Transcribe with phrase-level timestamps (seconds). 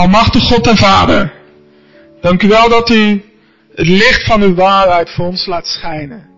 [0.00, 1.32] Almachtig God en Vader,
[2.20, 3.22] dank u wel dat u
[3.74, 6.28] het licht van uw waarheid voor ons laat schijnen.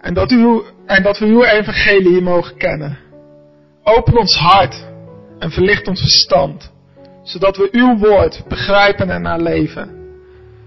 [0.00, 2.98] En dat, u, en dat we uw evangelie hier mogen kennen.
[3.82, 4.84] Open ons hart
[5.38, 6.72] en verlicht ons verstand,
[7.22, 9.90] zodat we uw woord begrijpen en naleven.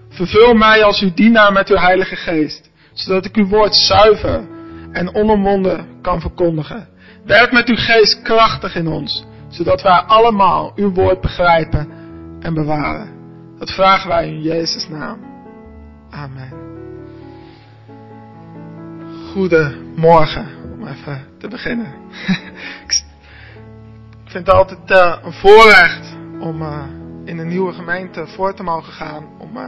[0.10, 4.48] Vervul mij als uw dienaar met uw heilige geest, zodat ik uw woord zuiver
[4.92, 6.88] en onomwonden kan verkondigen.
[7.26, 9.26] Werk met uw geest krachtig in ons,
[9.58, 11.92] zodat wij allemaal uw woord begrijpen
[12.40, 13.10] en bewaren.
[13.60, 15.20] Dat vragen wij in Jezus' naam.
[16.10, 16.52] Amen.
[19.32, 21.94] Goedemorgen, om even te beginnen.
[24.24, 26.84] ik vind het altijd uh, een voorrecht om uh,
[27.26, 29.26] in een nieuwe gemeente voor te mogen gaan.
[29.40, 29.68] Om uh,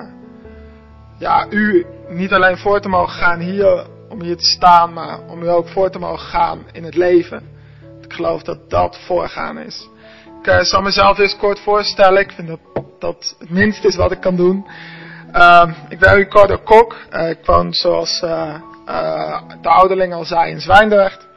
[1.18, 5.44] ja, u niet alleen voor te mogen gaan hier, om hier te staan, maar om
[5.44, 7.58] u ook voor te mogen gaan in het leven.
[8.10, 9.90] Ik geloof dat dat voorgaan is.
[10.42, 12.22] Ik zal mezelf eens kort voorstellen.
[12.22, 12.60] Ik vind dat
[13.00, 14.66] dat het minste is wat ik kan doen.
[15.34, 16.96] Uh, ik ben Ricardo Kok.
[17.14, 18.62] Uh, ik woon zoals uh,
[19.62, 21.28] de ouderling al zei in Zwijndrecht.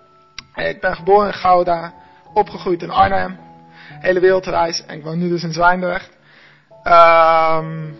[0.54, 1.92] ik ben geboren in Gouda.
[2.34, 3.38] Opgegroeid in Arnhem.
[4.00, 4.84] Hele wereldreis.
[4.86, 6.10] En ik woon nu dus in Zwijndrecht.
[6.82, 7.90] Ehm,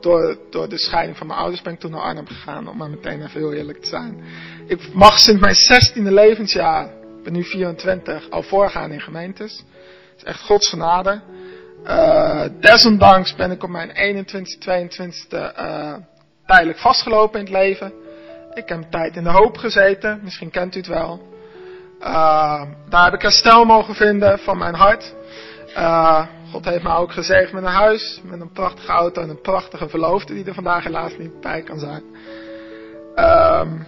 [0.00, 2.68] door, door de scheiding van mijn ouders ben ik toen naar Arnhem gegaan.
[2.68, 4.24] Om maar meteen even heel eerlijk te zijn.
[4.66, 6.88] Ik mag sinds mijn 16e levensjaar
[7.24, 9.64] ben nu 24, al voorgaan in gemeentes.
[10.10, 11.20] Het is echt Gods genade.
[11.84, 15.94] Uh, desondanks ben ik op mijn 21, 22 uh,
[16.46, 17.92] tijdelijk vastgelopen in het leven.
[18.54, 21.32] Ik heb een tijd in de hoop gezeten, misschien kent u het wel.
[22.00, 25.14] Uh, daar heb ik herstel mogen vinden van mijn hart.
[25.76, 29.40] Uh, God heeft mij ook gezegend met een huis, met een prachtige auto en een
[29.40, 32.02] prachtige verloofde die er vandaag helaas niet bij kan zijn.
[33.16, 33.86] Um,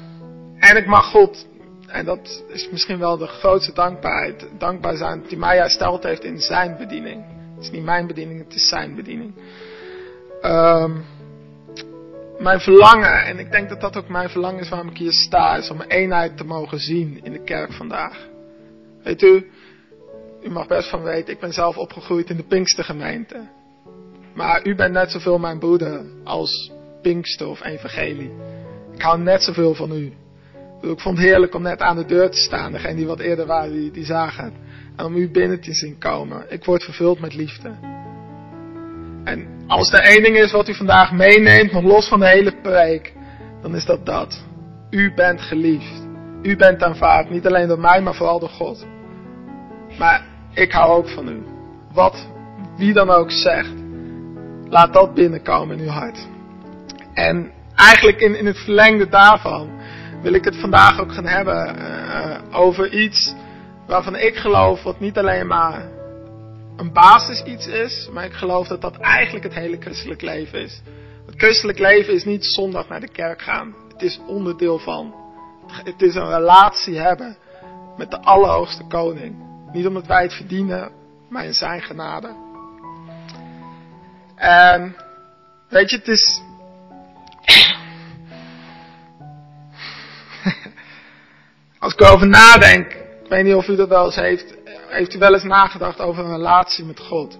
[0.58, 1.46] en ik mag God
[1.86, 4.48] en dat is misschien wel de grootste dankbaarheid.
[4.58, 7.24] Dankbaar zijn die mij hersteld heeft in zijn bediening.
[7.54, 9.34] Het is niet mijn bediening, het is zijn bediening.
[10.42, 11.04] Um,
[12.38, 15.56] mijn verlangen, en ik denk dat dat ook mijn verlangen is waarom ik hier sta,
[15.56, 18.28] is om eenheid te mogen zien in de kerk vandaag.
[19.02, 19.50] Weet u,
[20.42, 23.48] u mag best van weten, ik ben zelf opgegroeid in de Pinkstergemeente.
[24.34, 28.32] Maar u bent net zoveel mijn broeder als Pinkster of Evangelie.
[28.92, 30.12] Ik hou net zoveel van u.
[30.81, 32.72] Ik vond het heerlijk om net aan de deur te staan.
[32.72, 34.53] Degene die wat eerder waren, die, die zagen
[34.97, 36.44] En om u binnen te zien komen.
[36.48, 37.75] Ik word vervuld met liefde.
[39.25, 42.53] En als er één ding is wat u vandaag meeneemt, nog los van de hele
[42.62, 43.12] preek,
[43.62, 44.44] dan is dat dat.
[44.91, 46.06] U bent geliefd.
[46.42, 47.31] U bent aanvaard.
[47.31, 48.87] Niet alleen door mij, maar vooral door God.
[49.99, 51.43] Maar ik hou ook van u.
[51.93, 52.26] Wat,
[52.76, 53.73] wie dan ook zegt,
[54.69, 56.26] laat dat binnenkomen in uw hart.
[57.14, 59.70] En eigenlijk in, in het verlengde daarvan
[60.22, 63.34] wil ik het vandaag ook gaan hebben uh, over iets
[63.86, 65.88] waarvan ik geloof wat niet alleen maar
[66.76, 70.82] een basis iets is, maar ik geloof dat dat eigenlijk het hele christelijk leven is.
[71.26, 73.74] Het christelijk leven is niet zondag naar de kerk gaan.
[73.92, 75.14] Het is onderdeel van.
[75.66, 77.36] Het is een relatie hebben
[77.96, 79.36] met de Allerhoogste Koning.
[79.72, 80.90] Niet omdat wij het verdienen,
[81.28, 82.34] maar in zijn genade.
[84.36, 84.96] En
[85.68, 86.42] weet je, het is
[91.87, 94.55] Als ik erover nadenk, ik weet niet of u dat wel eens heeft,
[94.88, 97.38] heeft u wel eens nagedacht over een relatie met God?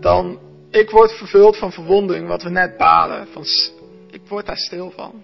[0.00, 0.38] Dan
[0.70, 3.26] ik word vervuld van verwondering, wat we net baden.
[3.32, 3.44] Van,
[4.10, 5.22] ik word daar stil van.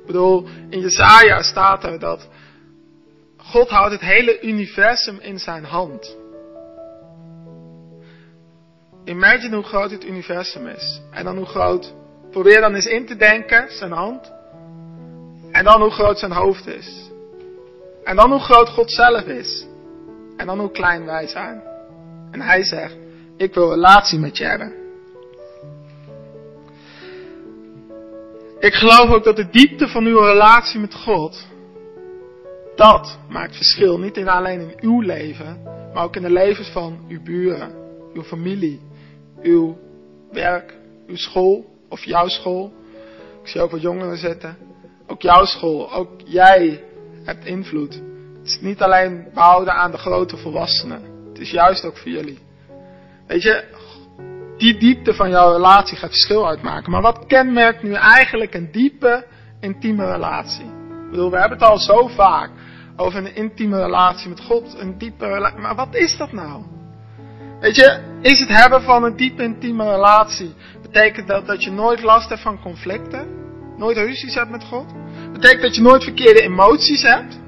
[0.00, 2.28] Ik bedoel, in Jezaja staat er dat
[3.36, 6.16] God houdt het hele universum in zijn hand.
[9.04, 11.00] Imagine hoe groot het universum is.
[11.10, 11.94] En dan hoe groot,
[12.30, 14.36] probeer dan eens in te denken, zijn hand.
[15.58, 17.10] En dan hoe groot zijn hoofd is.
[18.04, 19.66] En dan hoe groot God zelf is.
[20.36, 21.62] En dan hoe klein wij zijn.
[22.30, 22.96] En hij zegt,
[23.36, 24.72] ik wil relatie met je hebben.
[28.58, 31.46] Ik geloof ook dat de diepte van uw relatie met God,
[32.76, 33.98] dat maakt verschil.
[33.98, 35.62] Niet in alleen in uw leven,
[35.94, 37.74] maar ook in de levens van uw buren,
[38.14, 38.80] uw familie,
[39.42, 39.78] uw
[40.32, 40.74] werk,
[41.06, 42.72] uw school of jouw school.
[43.42, 44.67] Ik zie ook wat jongeren zitten.
[45.10, 46.84] Ook jouw school, ook jij
[47.24, 47.94] hebt invloed.
[48.38, 51.02] Het is niet alleen behouden aan de grote volwassenen.
[51.28, 52.38] Het is juist ook voor jullie.
[53.26, 53.64] Weet je,
[54.56, 56.90] die diepte van jouw relatie gaat verschil uitmaken.
[56.90, 59.26] Maar wat kenmerkt nu eigenlijk een diepe,
[59.60, 60.64] intieme relatie?
[60.64, 62.50] Ik bedoel, we hebben het al zo vaak
[62.96, 64.74] over een intieme relatie met God.
[64.78, 65.58] Een diepe relatie.
[65.58, 66.62] Maar wat is dat nou?
[67.60, 72.02] Weet je, is het hebben van een diepe, intieme relatie, betekent dat dat je nooit
[72.02, 73.47] last hebt van conflicten?
[73.78, 74.86] Nooit ruzies hebt met God?
[75.32, 77.38] Betekent dat je nooit verkeerde emoties hebt?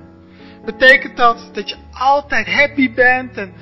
[0.65, 3.53] Betekent dat dat je altijd happy bent en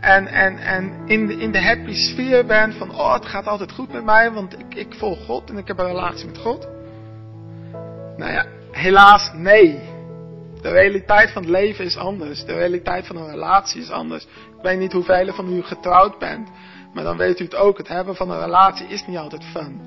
[0.00, 3.72] en, en, en in, de, in de happy sfeer bent van, oh het gaat altijd
[3.72, 6.68] goed met mij, want ik, ik volg God en ik heb een relatie met God.
[8.16, 9.94] Nou ja, helaas nee.
[10.62, 12.44] De realiteit van het leven is anders.
[12.44, 14.24] De realiteit van een relatie is anders.
[14.24, 16.48] Ik weet niet hoeveel van u getrouwd bent.
[16.94, 17.78] Maar dan weet u het ook.
[17.78, 19.80] Het hebben van een relatie is niet altijd fun.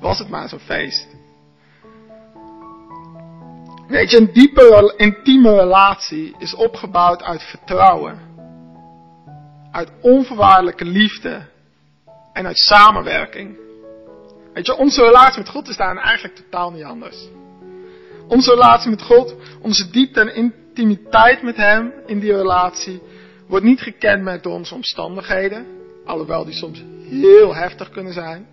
[0.00, 1.06] Was het maar zo'n feest.
[3.90, 8.28] Weet je, een diepe, intieme relatie is opgebouwd uit vertrouwen
[9.70, 11.42] uit onvoorwaardelijke liefde
[12.32, 13.56] en uit samenwerking.
[14.54, 17.28] Weet je, onze relatie met God is daar eigenlijk totaal niet anders.
[18.28, 23.02] Onze relatie met God, onze diepte en intimiteit met Hem in die relatie,
[23.48, 25.66] wordt niet gekenmerkt door onze omstandigheden,
[26.04, 28.46] alhoewel die soms heel heftig kunnen zijn.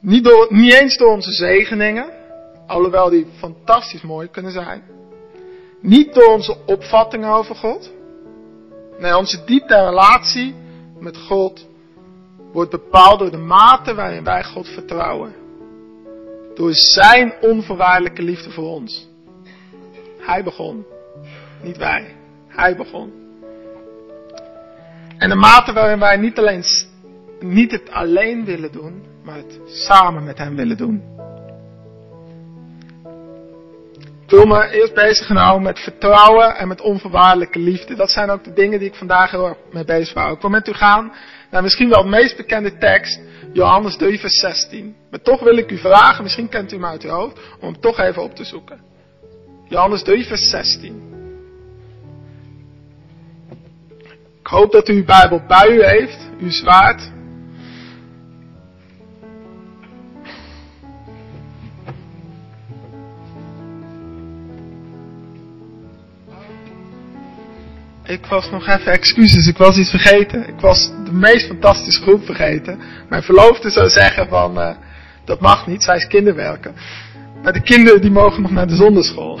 [0.00, 2.21] Niet, door, niet eens door onze zegeningen,
[2.72, 4.82] alhoewel die fantastisch mooi kunnen zijn.
[5.80, 7.92] Niet door onze opvattingen over God,
[9.02, 10.54] Nee, onze diepte relatie
[10.98, 11.68] met God
[12.52, 15.34] wordt bepaald door de mate waarin wij God vertrouwen.
[16.54, 19.08] Door zijn onvoorwaardelijke liefde voor ons.
[20.18, 20.84] Hij begon.
[21.62, 22.16] Niet wij.
[22.46, 23.12] Hij begon.
[25.18, 26.64] En de mate waarin wij niet, alleen,
[27.40, 31.02] niet het alleen willen doen, maar het samen met hem willen doen.
[34.32, 37.94] Wil me eerst bezig gaan houden met vertrouwen en met onvoorwaardelijke liefde.
[37.94, 40.32] Dat zijn ook de dingen die ik vandaag heel erg mee bezig wil.
[40.32, 41.12] Ik wil met u gaan
[41.50, 43.20] naar misschien wel het meest bekende tekst,
[43.52, 44.96] Johannes 3 vers 16.
[45.10, 47.80] Maar toch wil ik u vragen, misschien kent u hem uit uw hoofd, om hem
[47.80, 48.80] toch even op te zoeken.
[49.68, 51.10] Johannes 3 vers 16.
[54.40, 57.10] Ik hoop dat u uw Bijbel bij u heeft, uw zwaard.
[68.04, 70.48] Ik was nog even excuses, ik was iets vergeten.
[70.48, 72.80] Ik was de meest fantastische groep vergeten.
[73.08, 74.70] Mijn verloofde zou zeggen van, uh,
[75.24, 76.74] dat mag niet, zij is kinderwerken.
[77.42, 79.40] Maar de kinderen die mogen nog naar de zonderschool.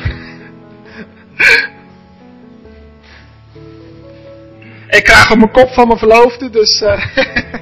[4.98, 6.80] ik krijg op mijn kop van mijn verloofde, dus...
[6.80, 7.04] Uh,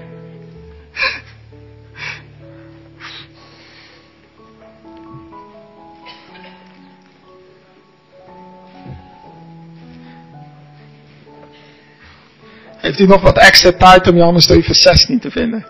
[12.91, 15.67] Heeft u nog wat extra tijd om Johannes 3 vers 16 te vinden?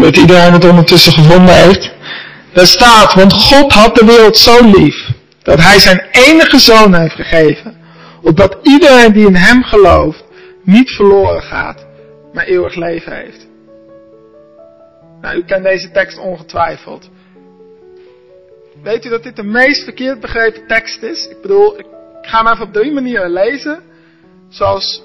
[0.00, 1.90] dat iedereen het ondertussen gevonden heeft.
[2.52, 5.03] Daar staat, want God had de wereld zo lief,
[5.44, 7.76] dat hij zijn enige zoon heeft gegeven.
[8.22, 10.24] Opdat iedereen die in hem gelooft
[10.62, 11.86] niet verloren gaat,
[12.32, 13.46] maar eeuwig leven heeft.
[15.20, 17.10] Nou, u kent deze tekst ongetwijfeld.
[18.82, 21.26] Weet u dat dit de meest verkeerd begrepen tekst is?
[21.26, 21.86] Ik bedoel, ik
[22.22, 23.82] ga hem even op drie manieren lezen.
[24.48, 25.02] Zoals,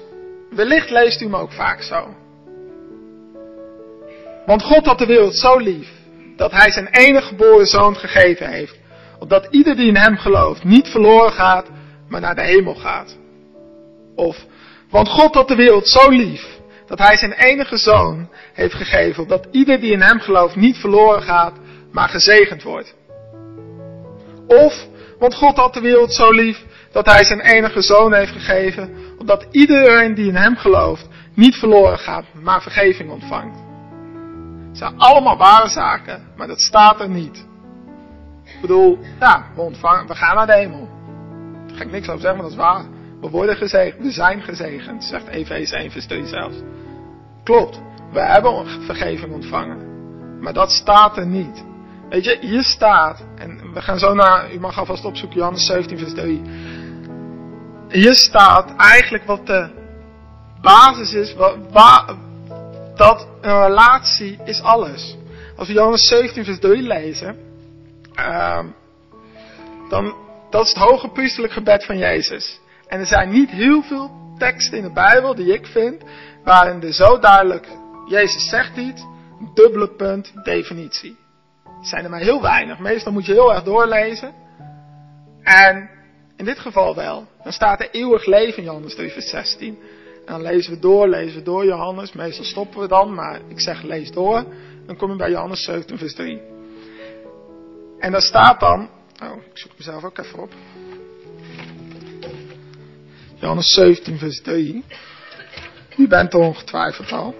[0.50, 2.14] wellicht leest u hem ook vaak zo.
[4.46, 5.88] Want God had de wereld zo lief,
[6.36, 8.79] dat hij zijn enige geboren zoon gegeven heeft
[9.20, 11.66] opdat ieder die in hem gelooft niet verloren gaat,
[12.08, 13.16] maar naar de hemel gaat.
[14.16, 14.36] Of,
[14.90, 19.46] want God had de wereld zo lief, dat hij zijn enige zoon heeft gegeven, opdat
[19.50, 21.52] ieder die in hem gelooft niet verloren gaat,
[21.92, 22.94] maar gezegend wordt.
[24.46, 24.86] Of,
[25.18, 29.46] want God had de wereld zo lief, dat hij zijn enige zoon heeft gegeven, opdat
[29.50, 33.58] iedereen die in hem gelooft niet verloren gaat, maar vergeving ontvangt.
[34.68, 37.48] Het zijn allemaal ware zaken, maar dat staat er niet.
[38.60, 40.88] Ik bedoel, ja, we, ontvangen, we gaan naar de hemel.
[41.66, 42.84] Daar ga ik niks over zeggen, maar dat is waar.
[43.20, 46.56] We worden gezegend, we zijn gezegend, zegt Efeze 1 vers 3 zelfs.
[47.44, 47.80] Klopt,
[48.12, 49.78] we hebben vergeving ontvangen.
[50.40, 51.64] Maar dat staat er niet.
[52.08, 55.98] Weet je, hier staat, en we gaan zo naar, u mag alvast opzoeken, Johannes 17
[55.98, 56.42] vers 3.
[57.88, 59.68] Hier staat eigenlijk wat de
[60.60, 62.16] basis is, wat,
[62.96, 65.16] dat een relatie is alles.
[65.56, 67.48] Als we Johannes 17 vers 3 lezen,
[68.18, 68.64] uh,
[69.88, 70.14] dan,
[70.50, 72.60] dat is het hoge priesterlijk gebed van Jezus.
[72.86, 76.02] En er zijn niet heel veel teksten in de Bijbel die ik vind,
[76.44, 77.68] waarin er zo duidelijk,
[78.08, 79.02] Jezus zegt iets,
[79.54, 81.16] dubbele punt, definitie.
[81.64, 82.78] Er zijn er maar heel weinig.
[82.78, 84.34] Meestal moet je heel erg doorlezen.
[85.42, 85.90] En
[86.36, 87.26] in dit geval wel.
[87.42, 89.78] Dan staat er eeuwig leven in Johannes 3 vers 16.
[90.26, 92.12] En dan lezen we door, lezen we door Johannes.
[92.12, 94.44] Meestal stoppen we dan, maar ik zeg lees door.
[94.86, 96.40] Dan kom je bij Johannes 17 vers 3.
[98.00, 98.88] En daar staat dan,
[99.22, 100.52] oh, ik zoek mezelf ook even op.
[103.34, 104.84] Johannes 17 vers 3.
[105.96, 107.34] U bent er ongetwijfeld al.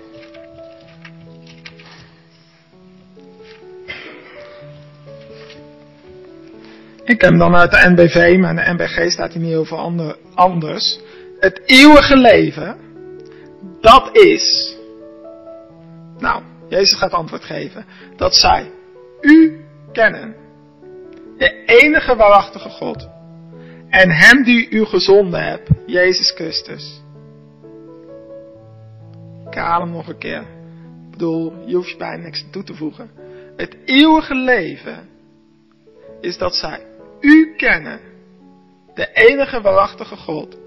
[7.05, 9.65] Ik heb hem dan uit de NBV, maar in de NBG staat hij niet heel
[9.65, 11.01] veel anders.
[11.39, 12.77] Het eeuwige leven,
[13.81, 14.77] dat is.
[16.19, 17.87] Nou, Jezus gaat antwoord geven.
[18.17, 18.71] Dat zij
[19.21, 20.40] u kennen.
[21.41, 23.09] De enige waarachtige God.
[23.89, 27.03] En hem die u gezonden hebt, Jezus Christus.
[29.47, 30.41] Ik haal hem nog een keer.
[30.41, 33.11] Ik bedoel, je hoeft je bijna niks toe te voegen.
[33.57, 35.09] Het eeuwige leven
[36.21, 36.87] is dat zij
[37.21, 38.01] u kennen.
[38.95, 40.59] De enige waarachtige God.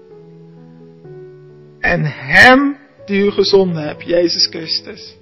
[1.80, 5.16] En Hem die u gezonden hebt, Jezus Christus.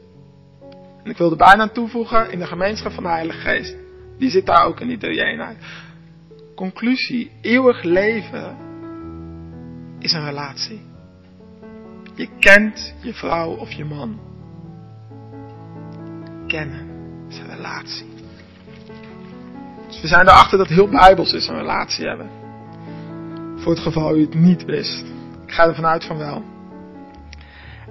[1.04, 3.81] En ik wil er bijna toevoegen in de gemeenschap van de Heilige Geest.
[4.22, 5.56] Die zit daar ook in die drie
[6.54, 8.56] Conclusie, eeuwig leven
[9.98, 10.80] is een relatie.
[12.14, 14.20] Je kent je vrouw of je man.
[16.46, 16.88] Kennen
[17.28, 18.06] is een relatie.
[19.86, 22.30] Dus we zijn erachter dat heel bijbels is een relatie hebben.
[23.56, 25.04] Voor het geval u het niet wist.
[25.46, 26.44] Ik ga ervan uit van wel.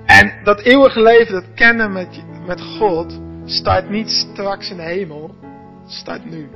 [0.05, 5.50] En dat eeuwige leven, dat kennen met, met God, start niet straks in de hemel.
[5.91, 6.50] Het start nu.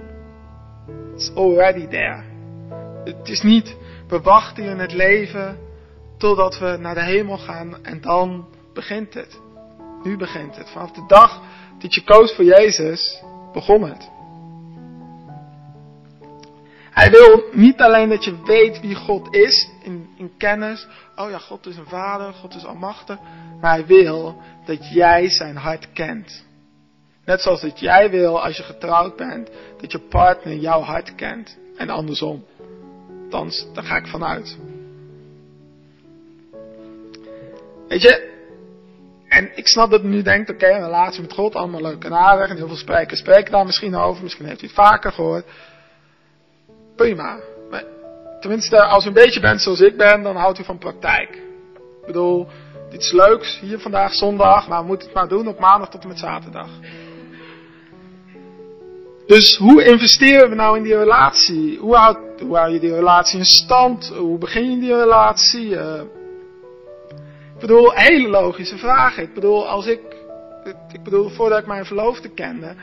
[1.14, 2.24] It's already there.
[3.04, 3.76] Het is niet,
[4.08, 5.58] we wachten in het leven
[6.18, 9.40] totdat we naar de hemel gaan en dan begint het.
[10.04, 10.70] Nu begint het.
[10.70, 11.42] Vanaf de dag
[11.80, 13.24] dat je koos voor Jezus,
[13.54, 14.10] begon het.
[16.92, 20.88] Hij wil niet alleen dat je weet wie God is in, in kennis.
[21.16, 23.18] Oh ja, God is een vader, God is almachtig.
[23.62, 26.46] Maar hij wil dat jij zijn hart kent.
[27.26, 29.50] Net zoals dat jij wil als je getrouwd bent,
[29.82, 31.58] dat je partner jouw hart kent.
[31.78, 32.46] En andersom.
[33.30, 34.58] Dan, daar ga ik vanuit.
[37.88, 38.34] Weet je,
[39.28, 42.14] en ik snap dat u nu denkt, oké, een relatie met God, allemaal leuk en
[42.14, 42.50] aardig.
[42.50, 44.24] En heel veel sprekers spreken daar misschien over.
[44.24, 45.46] Misschien heeft u het vaker gehoord.
[46.96, 47.40] Prima.
[47.70, 47.84] Maar,
[48.40, 51.36] tenminste, als u een beetje bent zoals ik ben, dan houdt u van praktijk.
[52.00, 52.48] Ik bedoel,
[52.90, 56.02] dit is leuks, hier vandaag zondag, maar we moeten het maar doen op maandag tot
[56.02, 56.70] en met zaterdag.
[59.26, 61.78] Dus hoe investeren we nou in die relatie?
[61.78, 62.18] Hoe houd,
[62.50, 64.08] hou je die relatie in stand?
[64.08, 65.70] Hoe begin je die relatie?
[65.70, 66.02] Uh,
[67.54, 69.24] ik bedoel, hele logische vragen.
[69.24, 70.00] Ik bedoel, als ik,
[70.92, 72.76] ik bedoel, voordat ik mijn verloofde kende,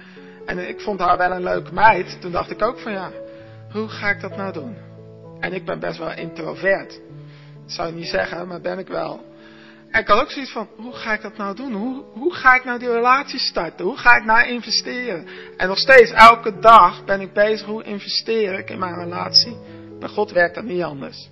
[0.46, 3.10] en ik vond haar wel een leuke meid, toen dacht ik ook van ja,
[3.72, 4.76] hoe ga ik dat nou doen?
[5.40, 7.00] En ik ben best wel introvert.
[7.62, 9.20] Dat zou je niet zeggen, maar ben ik wel.
[9.92, 11.72] Ik had ook zoiets van, hoe ga ik dat nou doen?
[11.72, 13.84] Hoe, hoe ga ik nou die relatie starten?
[13.84, 15.26] Hoe ga ik nou investeren?
[15.56, 19.56] En nog steeds, elke dag ben ik bezig, hoe investeer ik in mijn relatie?
[19.98, 21.30] Bij God werkt dat niet anders.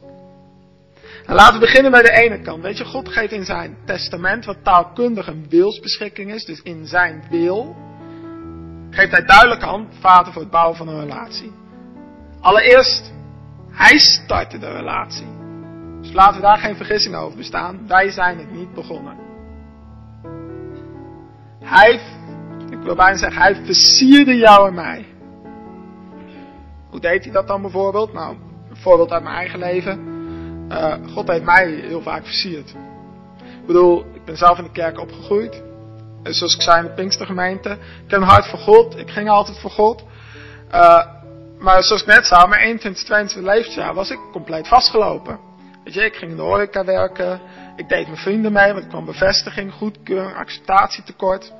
[1.27, 2.63] En laten we beginnen bij de ene kant.
[2.63, 7.25] Weet je, God geeft in zijn testament, wat taalkundig een wilsbeschikking is, dus in zijn
[7.31, 7.77] wil,
[8.91, 11.53] geeft hij duidelijk aan, vader voor het bouwen van een relatie.
[12.41, 13.13] Allereerst,
[13.71, 15.40] hij startte de relatie.
[16.01, 17.87] Dus laten we daar geen vergissing over bestaan.
[17.87, 19.17] Wij zijn het niet begonnen.
[21.61, 22.01] Hij,
[22.71, 25.07] ik wil bijna zeggen, hij versierde jou en mij.
[26.91, 28.13] Hoe deed hij dat dan bijvoorbeeld?
[28.13, 28.37] Nou,
[28.71, 30.09] een voorbeeld uit mijn eigen leven.
[30.69, 32.71] Uh, God heeft mij heel vaak versierd.
[33.61, 35.63] Ik bedoel, ik ben zelf in de kerk opgegroeid.
[36.23, 37.71] En zoals ik zei in de Pinkstergemeente.
[37.71, 38.99] Ik heb een hart voor God.
[38.99, 40.05] Ik ging altijd voor God.
[40.75, 41.07] Uh,
[41.59, 45.50] maar zoals ik net zei, mijn 21, 22 levensjaar was ik compleet vastgelopen.
[45.85, 47.41] Weet je, ik ging in de horeca werken.
[47.77, 51.53] Ik deed mijn vrienden mee, want ik kwam bevestiging, goedkeuring, acceptatietekort.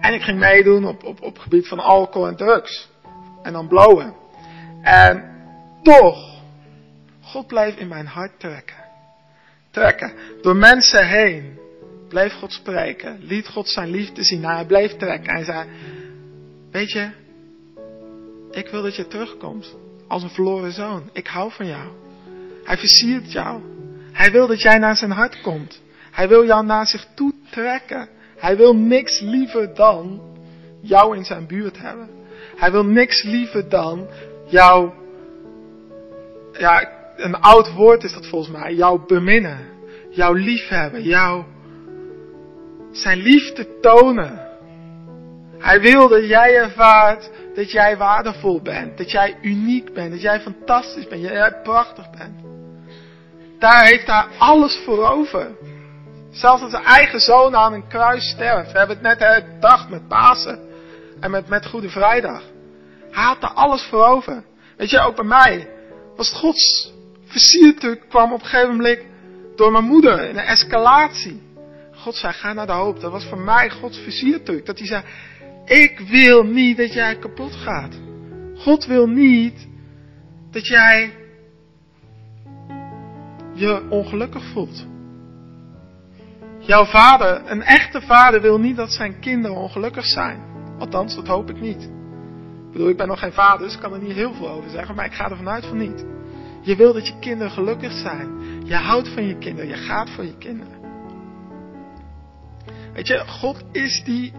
[0.00, 2.88] En ik ging meedoen op, op, op het gebied van alcohol en drugs.
[3.42, 4.14] En dan blowen.
[4.82, 5.30] En
[5.82, 6.42] toch,
[7.20, 8.76] God bleef in mijn hart trekken.
[9.70, 10.12] Trekken.
[10.42, 11.58] Door mensen heen
[12.08, 13.18] bleef God spreken.
[13.22, 14.44] Liet God zijn liefde zien.
[14.44, 15.34] Hij bleef trekken.
[15.34, 15.68] Hij zei,
[16.70, 17.10] weet je,
[18.50, 19.76] ik wil dat je terugkomt.
[20.08, 21.10] Als een verloren zoon.
[21.12, 21.88] Ik hou van jou.
[22.64, 23.60] Hij versiert jou.
[24.12, 25.82] Hij wil dat jij naar zijn hart komt.
[26.10, 28.08] Hij wil jou naar zich toe trekken.
[28.36, 30.20] Hij wil niks liever dan
[30.80, 32.08] jou in zijn buurt hebben.
[32.56, 34.08] Hij wil niks liever dan
[34.46, 34.90] jou,
[36.52, 39.58] ja, een oud woord is dat volgens mij, jou beminnen.
[40.10, 41.44] Jou liefhebben, jou
[42.92, 44.48] zijn liefde tonen.
[45.58, 50.40] Hij wil dat jij ervaart dat jij waardevol bent, dat jij uniek bent, dat jij
[50.40, 52.49] fantastisch bent, dat jij prachtig bent.
[53.60, 55.56] Daar heeft hij alles voor over.
[56.30, 58.72] Zelfs als zijn eigen zoon aan een kruis sterft.
[58.72, 60.68] We hebben het net herdacht met Pasen.
[61.20, 62.42] En met, met Goede Vrijdag.
[63.10, 64.44] Hij had daar alles voor over.
[64.76, 65.68] Weet je, ook bij mij.
[66.16, 66.92] Was het Gods
[67.24, 68.98] versiertuk kwam op een gegeven moment
[69.56, 71.42] door mijn moeder in een escalatie.
[71.94, 73.00] God zei, ga naar de hoop.
[73.00, 74.66] Dat was voor mij Gods versiertuk.
[74.66, 75.02] Dat hij zei,
[75.64, 77.94] ik wil niet dat jij kapot gaat.
[78.56, 79.68] God wil niet
[80.50, 81.19] dat jij
[83.60, 84.86] je ongelukkig voelt.
[86.58, 90.40] Jouw vader, een echte vader, wil niet dat zijn kinderen ongelukkig zijn.
[90.78, 91.82] Althans, dat hoop ik niet.
[91.82, 94.70] Ik bedoel, ik ben nog geen vader, dus ik kan er niet heel veel over
[94.70, 96.04] zeggen, maar ik ga ervan uit van niet.
[96.62, 98.28] Je wil dat je kinderen gelukkig zijn.
[98.64, 100.78] Je houdt van je kinderen, je gaat voor je kinderen.
[102.92, 104.32] Weet je, God is die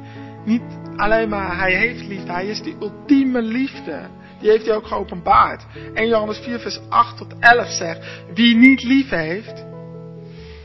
[0.46, 4.02] niet alleen maar, hij heeft liefde, hij is die ultieme liefde.
[4.42, 5.66] Die heeft hij ook geopenbaard.
[5.94, 8.00] En Johannes 4 vers 8 tot 11 zegt,
[8.34, 9.66] wie niet lief heeft,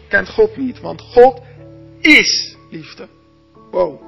[0.08, 1.40] kent God niet, want God
[2.00, 3.08] is liefde.
[3.70, 4.02] Wow.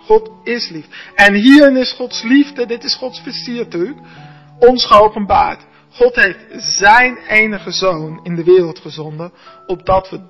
[0.00, 0.94] God is liefde.
[1.14, 3.92] En hierin is Gods liefde, dit is Gods versiertuig,
[4.58, 5.60] ons geopenbaard.
[5.90, 9.32] God heeft zijn enige zoon in de wereld gezonden,
[9.66, 10.20] opdat we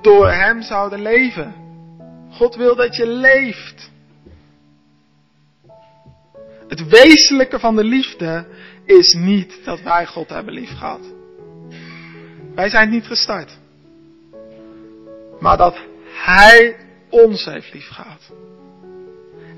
[0.00, 1.54] door hem zouden leven.
[2.30, 3.90] God wil dat je leeft.
[6.72, 8.46] Het wezenlijke van de liefde
[8.84, 11.00] is niet dat wij God hebben lief gehad.
[12.54, 13.58] Wij zijn niet gestart.
[15.40, 16.76] Maar dat Hij
[17.10, 18.32] ons heeft lief gehad.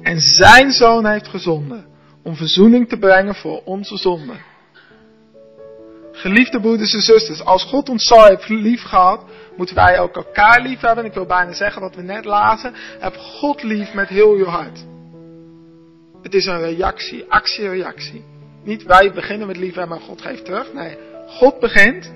[0.03, 1.87] En zijn zoon heeft gezonden
[2.23, 4.41] om verzoening te brengen voor onze zonden.
[6.13, 9.25] Geliefde broeders en zusters, als God ons zo heeft lief gehad,
[9.57, 11.05] moeten wij ook elkaar lief hebben.
[11.05, 12.75] Ik wil bijna zeggen wat we net lazen.
[12.99, 14.85] Heb God lief met heel je hart.
[16.25, 18.25] Het is een reactie, actie-reactie.
[18.63, 20.73] Niet wij beginnen met lief hebben, maar God geeft terug.
[20.73, 22.13] Nee, God begint.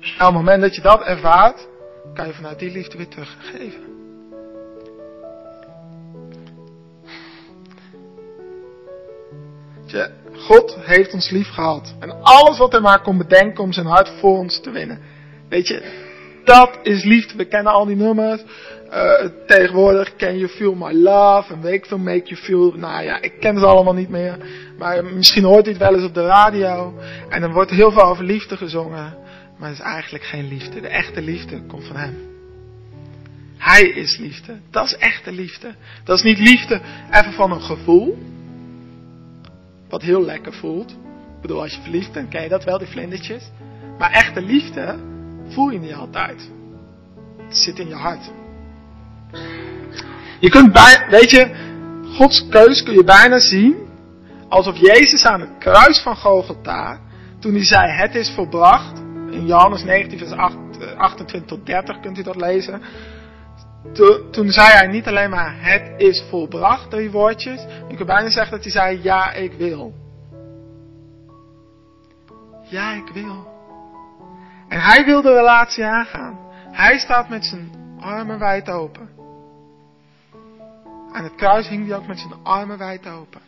[0.00, 1.68] En op het moment dat je dat ervaart,
[2.14, 3.94] kan je vanuit die liefde weer teruggeven.
[10.36, 11.94] God heeft ons lief gehad.
[11.98, 15.00] En alles wat hij maar kon bedenken om zijn hart voor ons te winnen.
[15.48, 16.04] Weet je,
[16.44, 17.36] dat is liefde.
[17.36, 18.42] We kennen al die nummers.
[18.92, 22.72] Uh, tegenwoordig Can You Feel My Love en veel Make You Feel.
[22.72, 24.38] Nou ja, ik ken ze allemaal niet meer.
[24.78, 26.94] Maar misschien hoort het wel eens op de radio.
[27.28, 29.16] En er wordt heel veel over liefde gezongen.
[29.58, 30.80] Maar het is eigenlijk geen liefde.
[30.80, 32.14] De echte liefde komt van hem.
[33.58, 34.56] Hij is liefde.
[34.70, 35.74] Dat is echte liefde.
[36.04, 36.80] Dat is niet liefde
[37.12, 38.18] even van een gevoel.
[39.88, 40.90] Wat heel lekker voelt.
[40.90, 43.50] Ik bedoel, als je verliefd bent, ken je dat wel, die vlindertjes.
[43.98, 44.98] Maar echte liefde
[45.48, 46.50] voel je niet altijd.
[47.46, 48.30] Het zit in je hart.
[50.40, 51.54] Je kunt bij, weet je,
[52.16, 53.86] Gods keus kun je bijna zien
[54.48, 57.00] alsof Jezus aan het kruis van Golgotha,
[57.40, 58.98] toen hij zei het is volbracht,
[59.30, 60.32] in Johannes 19 vers
[60.96, 62.82] 28 eh, tot 30 kunt u dat lezen.
[64.30, 67.66] Toen zei hij niet alleen maar het is volbracht, drie woordjes.
[67.88, 69.94] Je kunt bijna zeggen dat hij zei ja ik wil.
[72.62, 73.54] Ja ik wil.
[74.68, 76.38] En hij wil de relatie aangaan.
[76.72, 79.15] Hij staat met zijn armen wijd open.
[81.12, 83.40] Aan het kruis hing hij ook met zijn armen wijd open.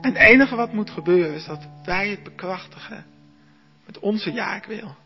[0.00, 3.04] En het enige wat moet gebeuren is dat wij het bekrachtigen
[3.86, 4.96] met onze ja ik wil.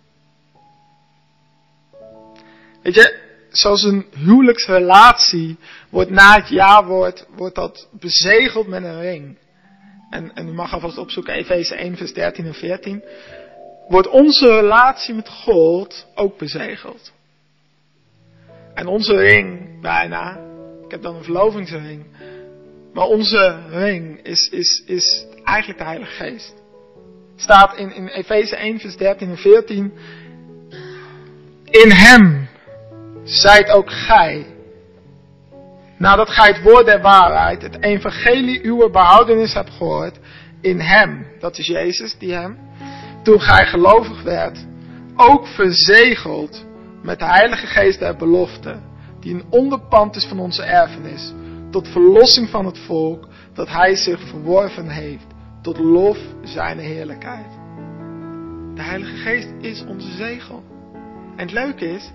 [2.82, 5.56] Weet je, zoals een huwelijksrelatie
[5.90, 9.38] wordt na het ja-woord, wordt dat bezegeld met een ring.
[10.10, 13.02] en, en u mag alvast opzoeken, Efeze 1, vers 13 en 14,
[13.88, 17.12] wordt onze relatie met God ook bezegeld.
[18.74, 20.38] En onze ring, bijna,
[20.84, 22.04] ik heb dan een verlovingsring,
[22.92, 26.54] maar onze ring is, is, is eigenlijk de Heilige Geest.
[27.36, 29.92] Staat in, in Efeze 1, vers 13 en 14,
[31.64, 32.48] in hem
[33.24, 34.46] zijt ook gij,
[35.96, 40.18] nadat gij het woord der waarheid, het evangelie uw behoudenis hebt gehoord,
[40.60, 42.58] in hem, dat is Jezus, die hem,
[43.22, 44.66] toen gij gelovig werd,
[45.16, 46.64] ook verzegeld
[47.02, 48.76] met de Heilige Geest der belofte,
[49.20, 51.32] die een onderpand is van onze erfenis,
[51.70, 55.26] tot verlossing van het volk dat hij zich verworven heeft,
[55.62, 57.58] tot lof zijn heerlijkheid.
[58.74, 60.62] De Heilige Geest is onze zegel.
[61.36, 62.12] En het leuke is,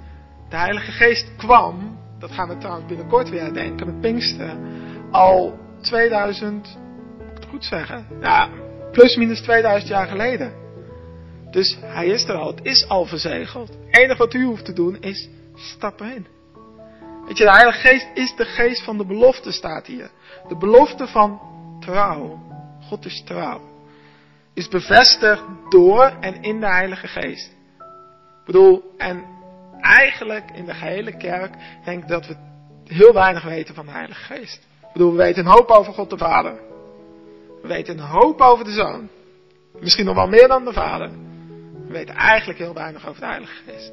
[0.49, 4.57] de Heilige Geest kwam, dat gaan we trouwens binnenkort weer denken met Pinksteren,
[5.11, 6.77] al 2000,
[7.17, 8.49] moet ik het goed zeggen, ja,
[8.91, 10.64] plus minus 2000 jaar geleden.
[11.55, 13.67] Dus hij is er al, het is al verzegeld.
[13.67, 16.27] Het enige wat u hoeft te doen is stappen in.
[17.25, 20.09] Weet je, de Heilige Geest is de geest van de belofte, staat hier.
[20.47, 21.39] De belofte van
[21.79, 22.39] trouw.
[22.81, 23.61] God is trouw.
[24.53, 27.47] Is bevestigd door en in de Heilige Geest.
[28.39, 29.23] Ik bedoel, en
[29.81, 32.35] eigenlijk in de gehele kerk denk ik dat we
[32.83, 34.67] heel weinig weten van de Heilige Geest.
[34.81, 36.59] Ik bedoel, we weten een hoop over God de Vader.
[37.61, 39.09] We weten een hoop over de Zoon.
[39.79, 41.11] Misschien nog wel meer dan de Vader.
[41.95, 43.91] We weten eigenlijk heel weinig over de Heilige Geest.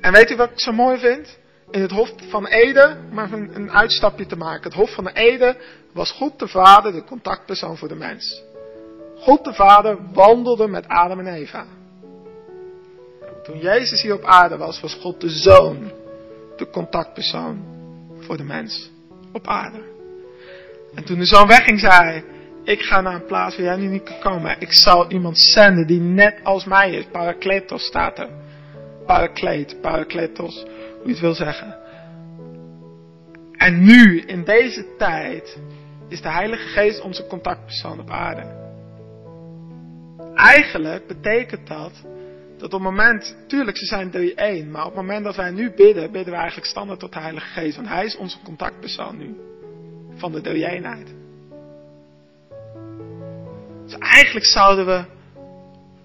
[0.00, 1.38] En weet u wat ik zo mooi vind?
[1.70, 4.62] In het Hof van Ede, even een uitstapje te maken.
[4.62, 5.56] Het Hof van Ede
[5.92, 8.42] was God de Vader de contactpersoon voor de mens.
[9.16, 11.66] God de Vader wandelde met Adam en Eva.
[13.42, 15.92] Toen Jezus hier op aarde was, was God de Zoon
[16.56, 17.64] de contactpersoon
[18.18, 18.90] voor de mens
[19.32, 19.82] op aarde.
[20.94, 22.24] En toen de Zoon wegging, zei hij,
[22.68, 24.56] ik ga naar een plaats waar jij nu niet kan komen.
[24.58, 27.04] Ik zal iemand zenden die net als mij is.
[27.04, 28.28] Parakletos staat er.
[29.06, 30.62] Parakleet, parakletos,
[30.98, 31.76] hoe je het wil zeggen.
[33.56, 35.58] En nu, in deze tijd,
[36.08, 38.56] is de Heilige Geest onze contactpersoon op aarde.
[40.34, 41.92] Eigenlijk betekent dat
[42.56, 45.50] dat op het moment, tuurlijk ze zijn drie één, maar op het moment dat wij
[45.50, 47.76] nu bidden, bidden we eigenlijk standaard tot de Heilige Geest.
[47.76, 49.36] Want Hij is onze contactpersoon nu.
[50.14, 51.17] Van de drie eenheid.
[53.88, 55.04] Dus eigenlijk zouden we,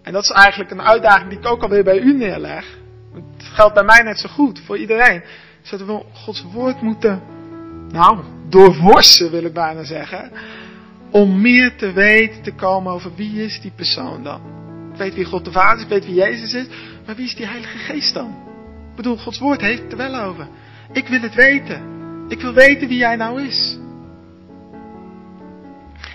[0.02, 2.66] en dat is eigenlijk een uitdaging die ik ook alweer bij u neerleg.
[3.14, 5.24] Het geldt bij mij net zo goed, voor iedereen.
[5.62, 7.22] Zouden we Gods woord moeten,
[7.90, 8.20] nou,
[8.50, 10.32] doorworsen wil ik bijna zeggen.
[11.10, 14.42] Om meer te weten te komen over wie is die persoon dan.
[14.92, 16.66] Ik weet wie God de Vader is, ik weet wie Jezus is,
[17.06, 18.30] maar wie is die Heilige Geest dan?
[18.90, 20.48] Ik bedoel, Gods woord heeft het er wel over.
[20.92, 21.82] Ik wil het weten.
[22.28, 23.78] Ik wil weten wie jij nou is.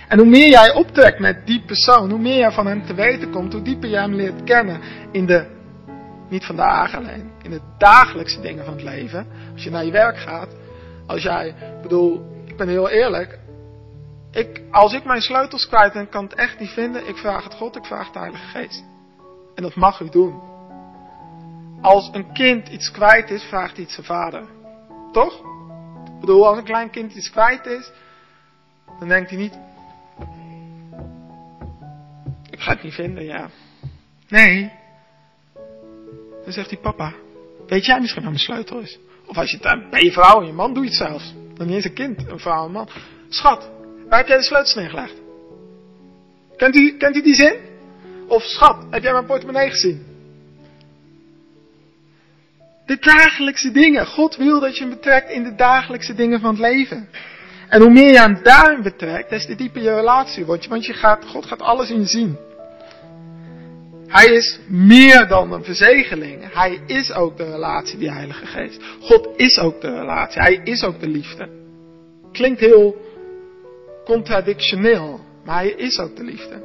[0.08, 3.30] En hoe meer jij optrekt met die persoon, hoe meer jij van hem te weten
[3.30, 4.80] komt, hoe dieper jij hem leert kennen
[5.12, 5.46] in de,
[6.28, 9.26] niet vandaag alleen, in de dagelijkse dingen van het leven.
[9.52, 10.48] Als je naar je werk gaat,
[11.06, 13.38] als jij, bedoel, ik ben heel eerlijk,
[14.30, 17.54] ik, als ik mijn sleutels kwijt ben, kan het echt niet vinden, ik vraag het
[17.54, 18.84] God, ik vraag de Heilige Geest.
[19.54, 20.40] En dat mag u doen.
[21.80, 24.42] Als een kind iets kwijt is, vraagt hij het zijn vader.
[25.12, 25.34] Toch?
[26.04, 27.92] Ik bedoel, als een klein kind iets kwijt is,
[28.98, 29.58] dan denkt hij niet,
[32.58, 33.50] ik ga het niet vinden, ja.
[34.28, 34.72] Nee.
[36.44, 37.14] Dan zegt hij, papa,
[37.66, 38.98] weet jij misschien waar mijn sleutel is?
[39.26, 41.34] Of als je het bij je vrouw en je man doe je het zelfs.
[41.54, 42.88] Dan niet eens een kind, een vrouw en een man.
[43.28, 43.70] Schat,
[44.08, 45.14] waar heb jij de sleutels neergelegd?
[46.56, 47.54] Kent u, kent u die zin?
[48.28, 50.06] Of schat, heb jij mijn portemonnee gezien?
[52.86, 54.06] De dagelijkse dingen.
[54.06, 57.08] God wil dat je hem betrekt in de dagelijkse dingen van het leven.
[57.68, 60.66] En hoe meer je hem daarin betrekt, des te dieper je relatie wordt.
[60.66, 62.46] Want je gaat, God gaat alles in zien.
[64.08, 66.52] Hij is meer dan een verzegeling.
[66.52, 68.82] Hij is ook de relatie, die Heilige Geest.
[69.00, 70.40] God is ook de relatie.
[70.40, 71.48] Hij is ook de liefde.
[72.32, 72.96] Klinkt heel
[74.04, 76.62] contradictioneel, maar hij is ook de liefde.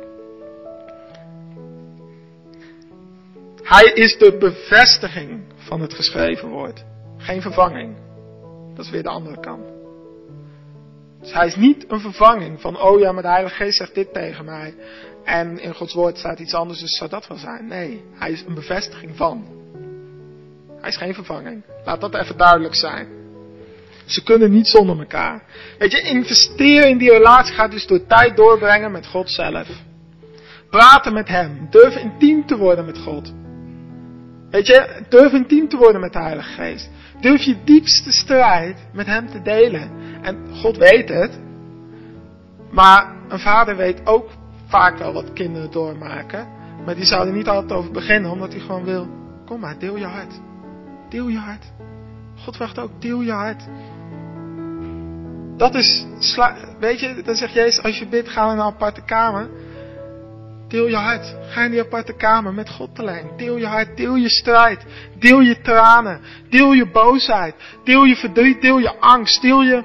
[3.63, 6.83] Hij is de bevestiging van het geschreven woord.
[7.17, 7.95] Geen vervanging.
[8.75, 9.82] Dat is weer de andere kant.
[11.23, 14.13] Dus hij is niet een vervanging van, oh ja, maar de Heilige Geest zegt dit
[14.13, 14.75] tegen mij.
[15.23, 17.67] En in Gods woord staat iets anders, dus zou dat wel zijn.
[17.67, 19.45] Nee, hij is een bevestiging van.
[20.79, 21.63] Hij is geen vervanging.
[21.85, 23.07] Laat dat even duidelijk zijn.
[24.05, 25.43] Ze kunnen niet zonder elkaar.
[25.77, 29.67] Weet je, investeren in die relatie gaat dus door tijd doorbrengen met God zelf.
[30.69, 31.67] Praten met Hem.
[31.69, 33.33] Durf intiem te worden met God.
[34.53, 36.89] Weet je, durf intiem te worden met de Heilige Geest.
[37.19, 39.91] Durf je diepste strijd met Hem te delen.
[40.21, 41.39] En God weet het.
[42.71, 44.29] Maar een vader weet ook
[44.67, 46.47] vaak wel wat kinderen doormaken.
[46.85, 49.07] Maar die zou er niet altijd over beginnen, omdat hij gewoon wil.
[49.45, 50.39] Kom maar, deel je hart.
[51.09, 51.71] Deel je hart.
[52.37, 53.63] God wacht ook, deel je hart.
[55.57, 56.05] Dat is,
[56.79, 59.49] weet je, dan zegt Jezus, als je bidt, ga naar een aparte kamer.
[60.73, 61.35] Deel je hart.
[61.53, 63.27] Ga in die aparte kamer met God alleen.
[63.37, 64.85] Deel je hart, deel je strijd.
[65.19, 66.21] Deel je tranen.
[66.49, 67.55] Deel je boosheid.
[67.83, 69.41] Deel je verdriet, deel je angst.
[69.41, 69.83] Deel je,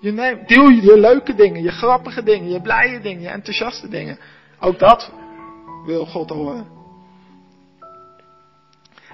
[0.00, 4.18] je neemt, deel je leuke dingen, je grappige dingen, je blije dingen, je enthousiaste dingen.
[4.60, 5.12] Ook dat
[5.84, 6.66] wil God horen.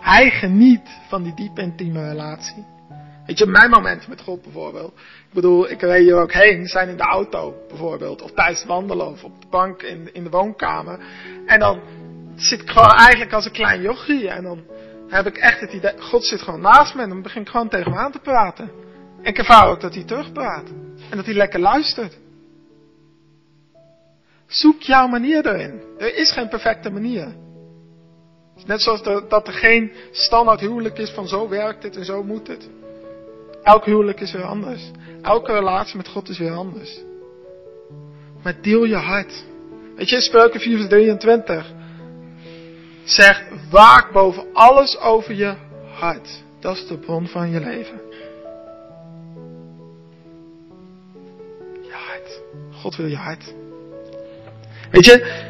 [0.00, 2.64] Hij geniet van die diep intieme relatie.
[3.26, 4.92] Weet je, mijn momenten met God bijvoorbeeld.
[5.28, 8.22] Ik bedoel, ik reed hier ook heen, zijn in de auto bijvoorbeeld.
[8.22, 10.98] Of tijdens wandelen of op de bank in, in de woonkamer.
[11.46, 11.80] En dan
[12.36, 14.28] zit ik gewoon eigenlijk als een klein jochie.
[14.28, 14.64] En dan
[15.08, 17.02] heb ik echt het idee, God zit gewoon naast me.
[17.02, 18.70] En dan begin ik gewoon tegen me aan te praten.
[19.22, 20.68] En ik ervaar ook dat hij terugpraat.
[21.10, 22.18] En dat hij lekker luistert.
[24.46, 25.82] Zoek jouw manier erin.
[25.98, 27.34] Er is geen perfecte manier.
[28.66, 32.46] Net zoals dat er geen standaard huwelijk is van zo werkt het en zo moet
[32.46, 32.68] het.
[33.64, 34.90] Elk huwelijk is weer anders.
[35.22, 37.00] Elke relatie met God is weer anders.
[38.42, 39.44] Maar deel je hart.
[39.96, 41.72] Weet je, Spreuken 4 vers 23
[43.04, 45.54] zegt, waak boven alles over je
[45.92, 46.42] hart.
[46.60, 48.00] Dat is de bron van je leven.
[51.82, 52.40] Je hart.
[52.72, 53.54] God wil je hart.
[54.90, 55.42] Weet je,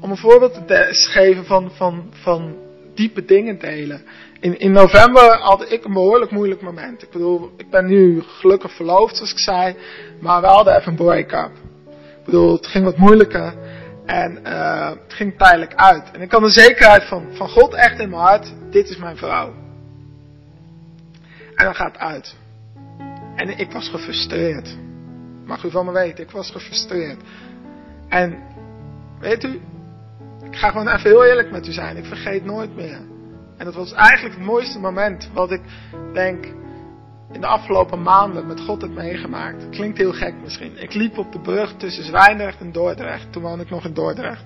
[0.00, 2.56] om een voorbeeld te geven van, van, van
[2.94, 4.02] diepe dingen delen.
[4.42, 7.02] In, in november had ik een behoorlijk moeilijk moment.
[7.02, 9.76] Ik bedoel, ik ben nu gelukkig verloofd, zoals ik zei.
[10.20, 11.50] Maar we hadden even een break-up.
[12.18, 13.54] Ik bedoel, het ging wat moeilijker.
[14.06, 16.10] En uh, het ging tijdelijk uit.
[16.10, 18.52] En ik had de zekerheid van, van God echt in mijn hart.
[18.70, 19.52] Dit is mijn vrouw.
[21.54, 22.36] En dan gaat het uit.
[23.36, 24.76] En ik was gefrustreerd.
[25.44, 27.20] Mag u van me weten, ik was gefrustreerd.
[28.08, 28.38] En
[29.20, 29.60] weet u,
[30.44, 31.96] ik ga gewoon even heel eerlijk met u zijn.
[31.96, 33.11] Ik vergeet nooit meer.
[33.62, 35.60] En dat was eigenlijk het mooiste moment wat ik
[36.12, 36.44] denk
[37.32, 39.68] in de afgelopen maanden met God heb meegemaakt.
[39.68, 40.82] Klinkt heel gek misschien.
[40.82, 43.32] Ik liep op de brug tussen Zwijndrecht en Dordrecht.
[43.32, 44.44] Toen woonde ik nog in Dordrecht.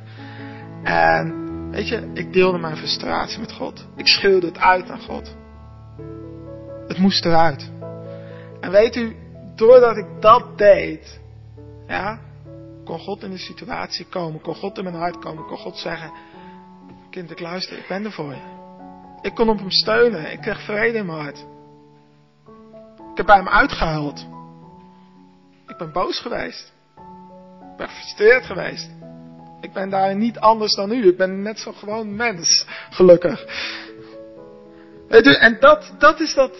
[0.82, 3.86] En weet je, ik deelde mijn frustratie met God.
[3.96, 5.36] Ik schreeuwde het uit aan God.
[6.88, 7.70] Het moest eruit.
[8.60, 9.16] En weet u,
[9.54, 11.20] doordat ik dat deed,
[11.86, 12.20] ja,
[12.84, 16.12] kon God in de situatie komen, kon God in mijn hart komen, kon God zeggen,
[17.10, 18.55] kind, ik luister, ik ben er voor je.
[19.20, 21.46] Ik kon op hem steunen, ik kreeg vrede in mijn hart.
[23.10, 24.26] Ik heb bij hem uitgehuild.
[25.66, 26.72] Ik ben boos geweest.
[27.60, 28.90] Ik ben gefrustreerd geweest.
[29.60, 31.08] Ik ben daar niet anders dan u.
[31.08, 33.44] Ik ben net zo gewoon mens, gelukkig.
[35.08, 36.56] En dat, dat is dat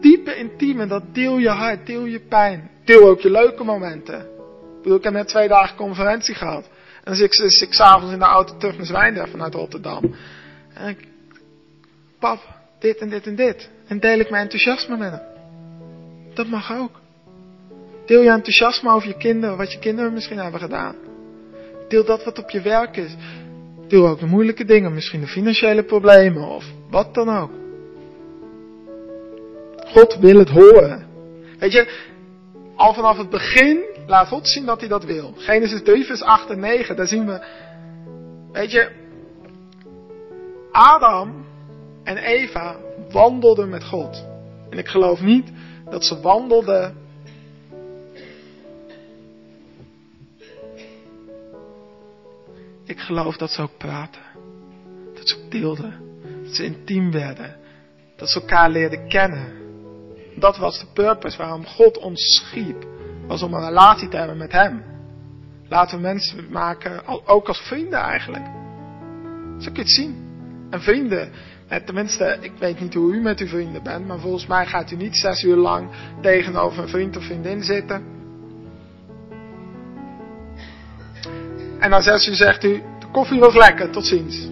[0.00, 2.70] diepe intieme, dat deel je hart, deel je pijn.
[2.84, 4.20] Deel ook je leuke momenten.
[4.20, 6.64] Ik bedoel, ik heb net twee dagen conferentie gehad.
[6.64, 10.14] En dan zit ik, ik s'avonds in de auto terug naar Zwijndrecht vanuit Rotterdam.
[10.74, 11.08] En ik,
[12.20, 12.38] pap,
[12.78, 13.70] dit en dit en dit.
[13.86, 15.20] En deel ik mijn enthousiasme met hem.
[16.34, 17.00] Dat mag ook.
[18.06, 20.94] Deel je enthousiasme over je kinderen, wat je kinderen misschien hebben gedaan.
[21.88, 23.14] Deel dat wat op je werk is.
[23.88, 27.50] Deel ook de moeilijke dingen, misschien de financiële problemen of wat dan ook.
[29.86, 31.06] God wil het horen.
[31.58, 32.08] Weet je,
[32.76, 35.34] al vanaf het begin Laat God zien dat hij dat wil.
[35.36, 37.44] Genesis 3 vers 8 en 9, daar zien we,
[38.52, 38.90] weet je,
[40.70, 41.39] Adam
[42.04, 42.76] en Eva
[43.10, 44.24] wandelden met God.
[44.70, 45.52] En ik geloof niet
[45.90, 47.00] dat ze wandelden
[52.90, 54.22] Ik geloof dat ze ook praten.
[55.14, 55.94] Dat ze ook deelden.
[56.44, 57.56] Dat ze intiem werden.
[58.16, 59.52] Dat ze elkaar leerden kennen.
[60.36, 62.86] Dat was de purpose waarom God ons schiep
[63.26, 64.82] was om een relatie te hebben met Hem.
[65.68, 68.44] Laten we mensen maken, ook als vrienden eigenlijk.
[69.58, 70.28] Zo kun je het zien.
[70.70, 71.32] En vrienden,
[71.78, 74.96] tenminste, ik weet niet hoe u met uw vrienden bent, maar volgens mij gaat u
[74.96, 75.88] niet zes uur lang
[76.20, 78.02] tegenover een vriend of vriendin zitten.
[81.78, 84.48] En na zes uur zegt u, de koffie was lekker, tot ziens.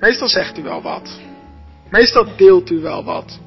[0.00, 1.20] Meestal zegt u wel wat.
[1.90, 3.38] Meestal deelt u wel wat.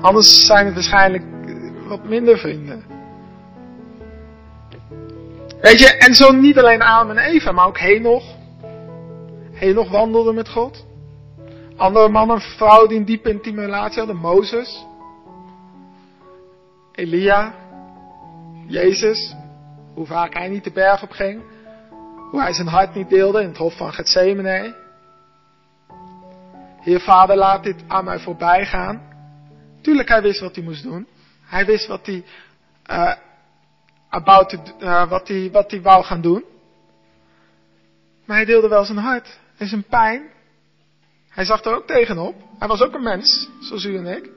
[0.00, 1.24] Anders zijn het waarschijnlijk
[1.88, 2.84] wat minder vrienden.
[5.60, 8.24] Weet je, en zo niet alleen Adam en Eva, maar ook Henoch.
[9.54, 10.86] Henoch wandelde met God.
[11.76, 14.16] Andere mannen en vrouwen die een diepe intieme relatie hadden.
[14.16, 14.84] Mozes.
[16.92, 17.54] Elia.
[18.66, 19.34] Jezus.
[19.94, 21.42] Hoe vaak hij niet de berg op ging.
[22.30, 24.76] Hoe hij zijn hart niet deelde in het hof van Gethsemane.
[26.80, 29.02] Heer Vader, laat dit aan mij voorbij gaan.
[29.82, 31.06] Tuurlijk, hij wist wat hij moest doen.
[31.44, 32.24] Hij wist wat hij,
[32.90, 33.14] uh,
[34.08, 36.44] about uh, wat hij, wat hij wou gaan doen.
[38.24, 40.22] Maar hij deelde wel zijn hart en zijn pijn.
[41.28, 42.34] Hij zag er ook tegenop.
[42.58, 44.30] Hij was ook een mens, zoals u en ik.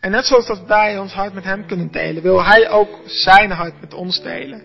[0.00, 3.50] En net zoals dat wij ons hart met hem kunnen delen, wil hij ook zijn
[3.50, 4.62] hart met ons delen.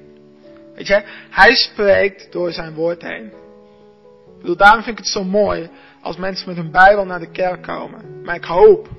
[0.76, 3.26] Weet je, hij spreekt door zijn woord heen.
[3.26, 5.70] Ik bedoel, daarom vind ik het zo mooi
[6.02, 8.24] als mensen met hun Bijbel naar de kerk komen.
[8.24, 8.90] Maar ik hoop,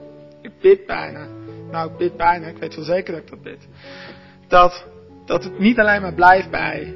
[0.43, 1.27] ik bid bijna,
[1.71, 3.69] nou ik bid bijna, ik weet wel zeker dat ik dat bid.
[4.49, 4.85] Dat,
[5.25, 6.95] dat het niet alleen maar blijft bij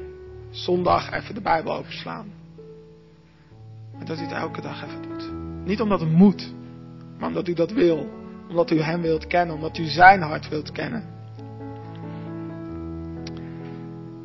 [0.49, 2.27] zondag even de Bijbel openslaan.
[3.97, 5.31] Maar dat u het elke dag even doet.
[5.65, 6.53] Niet omdat het moet,
[7.17, 8.09] maar omdat u dat wil.
[8.49, 11.17] Omdat u Hem wilt kennen, omdat u Zijn hart wilt kennen.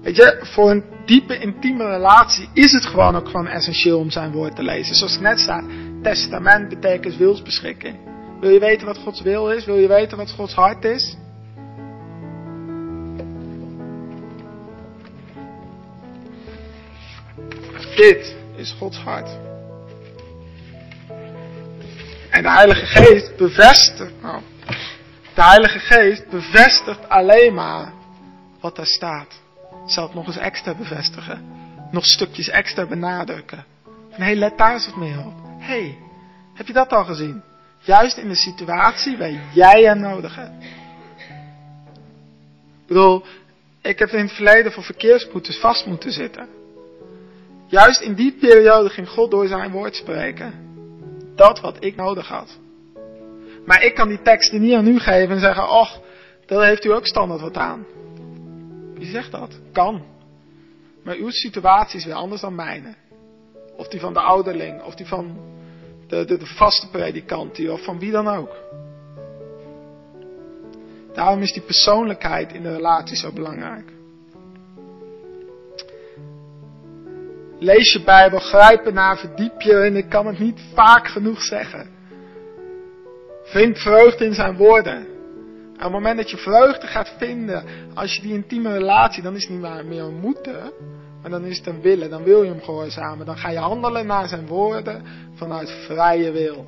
[0.03, 4.33] Weet je, voor een diepe intieme relatie is het gewoon ook gewoon essentieel om zijn
[4.33, 4.95] woord te lezen.
[4.95, 5.65] Zoals het net staat,
[6.03, 7.97] testament betekent wilsbeschikking.
[8.41, 9.65] Wil je weten wat Gods wil is?
[9.65, 11.17] Wil je weten wat Gods hart is?
[17.97, 19.29] Dit is Gods hart.
[22.31, 24.43] En de Heilige Geest bevestigt, nou,
[25.35, 27.93] de Heilige Geest bevestigt alleen maar
[28.61, 29.41] wat daar staat.
[29.87, 31.45] Zal het nog eens extra bevestigen.
[31.91, 33.65] Nog stukjes extra benadrukken.
[33.85, 35.35] Van hé, hey, let daar eens wat meer op.
[35.59, 35.99] Hé, hey,
[36.55, 37.43] heb je dat al gezien?
[37.79, 40.65] Juist in de situatie waar jij hem nodig hebt.
[42.81, 43.25] Ik bedoel,
[43.83, 46.49] ik heb in het verleden voor verkeersboetes vast moeten zitten.
[47.75, 50.53] Juist in die periode ging God door zijn woord spreken.
[51.35, 52.59] Dat wat ik nodig had.
[53.67, 56.01] Maar ik kan die teksten niet aan u geven en zeggen, och,
[56.47, 57.87] daar heeft u ook standaard wat aan.
[58.95, 59.61] Wie zegt dat?
[59.73, 60.05] Kan.
[61.03, 62.95] Maar uw situatie is weer anders dan mijne.
[63.77, 65.39] Of die van de ouderling, of die van
[66.07, 68.57] de, de, de vaste predikant, of van wie dan ook.
[71.13, 73.94] Daarom is die persoonlijkheid in de relatie zo belangrijk.
[77.65, 81.89] Lees je Bijbel, grijp ernaar, verdiep je en ik kan het niet vaak genoeg zeggen.
[83.45, 84.97] Vind vreugde in zijn woorden.
[84.97, 89.35] En op het moment dat je vreugde gaat vinden, als je die intieme relatie, dan
[89.35, 90.73] is het niet meer een moeten,
[91.23, 92.11] maar dan is het een willen.
[92.11, 93.27] Dan wil je hem gehoorzamen.
[93.27, 96.67] Dan ga je handelen naar zijn woorden vanuit vrije wil.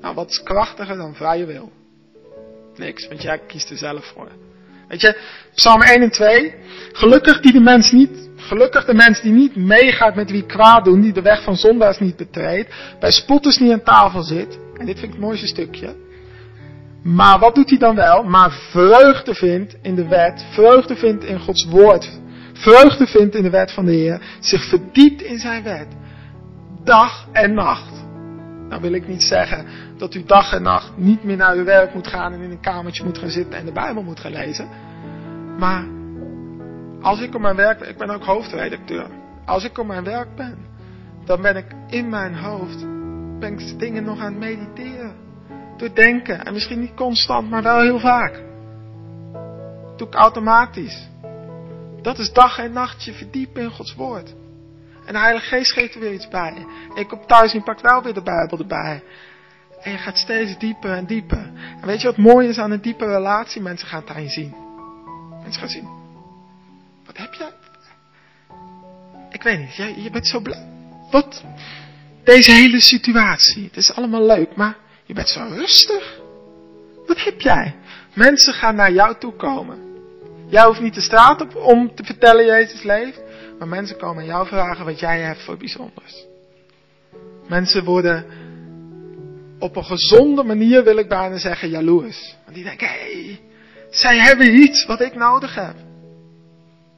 [0.00, 1.72] Nou, wat is krachtiger dan vrije wil?
[2.76, 4.28] Niks, want jij kiest er zelf voor.
[4.88, 5.18] Weet je,
[5.54, 6.54] Psalm 1 en 2.
[6.92, 11.00] Gelukkig die de mens niet Gelukkig de mens die niet meegaat met wie kwaad doen,
[11.00, 14.58] die de weg van zondaars niet betreedt, bij spotters niet aan tafel zit.
[14.76, 15.94] En dit vind ik het mooiste stukje.
[17.02, 18.22] Maar wat doet hij dan wel?
[18.22, 22.20] Maar vreugde vindt in de wet, vreugde vindt in Gods woord,
[22.52, 25.88] vreugde vindt in de wet van de Heer, zich verdiept in zijn wet,
[26.84, 28.04] dag en nacht.
[28.68, 31.94] Nou wil ik niet zeggen dat u dag en nacht niet meer naar uw werk
[31.94, 34.68] moet gaan en in een kamertje moet gaan zitten en de Bijbel moet gaan lezen.
[35.58, 36.00] Maar
[37.02, 39.06] als ik op mijn werk ben, ik ben ook hoofdredacteur.
[39.44, 40.58] Als ik op mijn werk ben,
[41.24, 42.80] dan ben ik in mijn hoofd,
[43.38, 45.14] ben ik dingen nog aan het mediteren.
[45.76, 46.44] Door denken.
[46.44, 48.42] En misschien niet constant, maar wel heel vaak.
[49.82, 51.08] Dat doe ik automatisch.
[52.02, 54.34] Dat is dag en nacht je verdiepen in Gods woord.
[55.06, 56.66] En de Heilige Geest geeft er weer iets bij.
[56.94, 59.02] Ik kom thuis en je pakt wel weer de Bijbel erbij.
[59.80, 61.50] En je gaat steeds dieper en dieper.
[61.80, 63.62] En weet je wat mooi is aan een diepe relatie?
[63.62, 64.54] Mensen gaan het aan je zien.
[65.42, 66.01] Mensen gaan zien.
[67.06, 67.52] Wat heb jij?
[69.30, 70.68] Ik weet niet, jij, je bent zo blij.
[71.10, 71.44] Wat?
[72.24, 76.20] Deze hele situatie, het is allemaal leuk, maar je bent zo rustig.
[77.06, 77.74] Wat heb jij?
[78.14, 79.78] Mensen gaan naar jou toe komen.
[80.48, 83.20] Jij hoeft niet de straat op om te vertellen Jezus leeft,
[83.58, 86.26] maar mensen komen jou vragen wat jij hebt voor bijzonders.
[87.48, 88.26] Mensen worden
[89.58, 92.34] op een gezonde manier, wil ik bijna zeggen, jaloers.
[92.44, 93.40] Want die denken, hé, hey,
[93.90, 95.74] zij hebben iets wat ik nodig heb.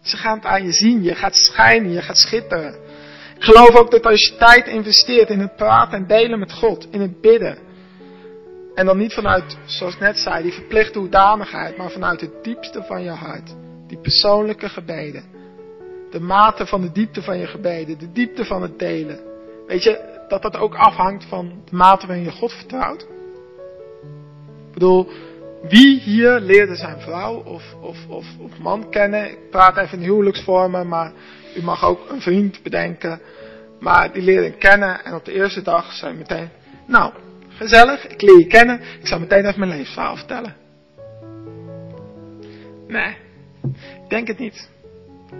[0.05, 1.03] Ze gaan het aan je zien.
[1.03, 2.75] Je gaat schijnen, je gaat schitteren.
[3.37, 6.87] Ik geloof ook dat als je tijd investeert in het praten en delen met God,
[6.91, 7.59] in het bidden.
[8.75, 12.83] En dan niet vanuit, zoals ik net zei, die verplichte hoedanigheid, maar vanuit het diepste
[12.83, 13.55] van je hart.
[13.87, 15.25] Die persoonlijke gebeden.
[16.11, 19.21] De mate van de diepte van je gebeden, de diepte van het delen.
[19.67, 23.03] Weet je, dat dat ook afhangt van de mate waarin je God vertrouwt.
[24.69, 25.09] Ik bedoel,
[25.69, 29.31] wie hier leerde zijn vrouw of, of, of, of man kennen?
[29.31, 31.13] Ik praat even in huwelijksvormen, maar
[31.57, 33.21] u mag ook een vriend bedenken.
[33.81, 36.49] Maar die leerde ik kennen en op de eerste dag zei meteen,
[36.87, 37.13] nou,
[37.49, 40.55] gezellig, ik leer je kennen, ik zal meteen even mijn levensverhaal vertellen.
[42.87, 43.17] Nee,
[44.03, 44.69] ik denk het niet.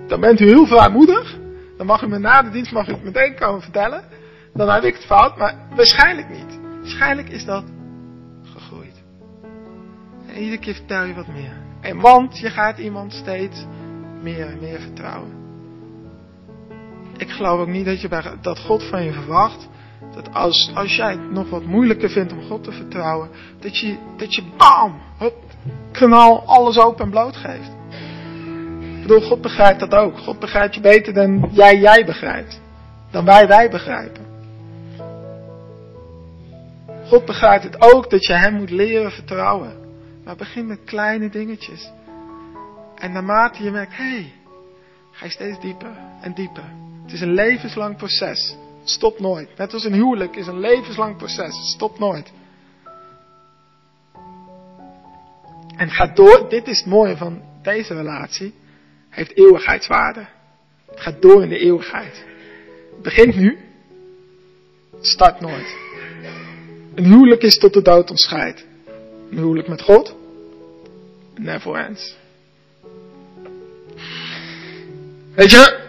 [0.07, 1.39] Dan bent u heel vrijmoedig,
[1.77, 4.05] dan mag u me na de dienst mag het meteen komen vertellen.
[4.55, 6.59] dan heb ik het fout, maar waarschijnlijk niet.
[6.81, 7.74] Waarschijnlijk is dat.
[10.35, 11.57] En iedere keer vertel je wat meer.
[11.81, 13.65] En want je gaat iemand steeds
[14.23, 15.33] meer en meer vertrouwen.
[17.17, 19.69] Ik geloof ook niet dat, je bij, dat God van je verwacht
[20.15, 23.29] dat als, als jij het nog wat moeilijker vindt om God te vertrouwen,
[23.61, 25.35] dat je, dat je bam, het
[25.93, 27.71] kanaal alles open en bloot geeft.
[28.97, 30.19] Ik bedoel, God begrijpt dat ook.
[30.19, 32.61] God begrijpt je beter dan jij jij begrijpt.
[33.11, 34.23] Dan wij wij begrijpen.
[37.07, 39.84] God begrijpt het ook dat je Hem moet leren vertrouwen.
[40.25, 41.91] Maar begin met kleine dingetjes.
[42.95, 44.33] En naarmate je merkt, hé, hey,
[45.11, 46.65] ga je steeds dieper en dieper.
[47.03, 48.57] Het is een levenslang proces.
[48.85, 49.49] Stop nooit.
[49.57, 51.71] Net als een huwelijk is een levenslang proces.
[51.73, 52.33] Stop nooit.
[55.77, 56.49] En gaat door.
[56.49, 58.55] Dit is het mooie van deze relatie.
[59.11, 60.27] Heeft eeuwigheidswaarde.
[60.91, 62.25] Het gaat door in de eeuwigheid.
[62.91, 63.59] Het begint nu.
[64.97, 65.77] Het start nooit.
[66.95, 68.67] Een huwelijk is tot de dood ontscheidt.
[69.35, 70.15] Een huwelijk met God.
[71.35, 72.17] Never ends.
[75.35, 75.81] Weet je,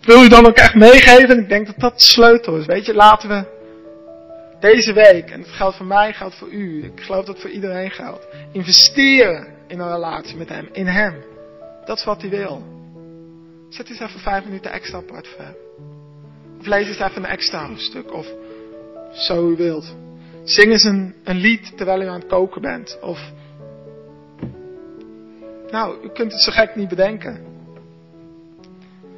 [0.00, 1.38] wil je dan ook echt meegeven.
[1.38, 2.66] Ik denk dat dat de sleutel is.
[2.66, 3.44] Weet je, laten we
[4.60, 6.84] deze week, en het geldt voor mij, geldt voor u.
[6.84, 8.26] Ik geloof dat het voor iedereen geldt.
[8.52, 11.14] Investeren in een relatie met hem, in hem.
[11.84, 12.62] Dat is wat hij wil.
[13.68, 15.54] Zet eens even vijf minuten extra apart voor hem.
[16.60, 18.12] Of lees eens even een extra hoofdstuk.
[18.12, 18.26] Of
[19.12, 19.94] zo u wilt.
[20.44, 22.98] Zing eens een, lied terwijl u aan het koken bent.
[23.00, 23.32] Of.
[25.70, 27.44] Nou, u kunt het zo gek niet bedenken.